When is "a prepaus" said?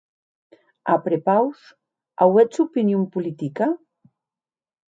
0.93-1.59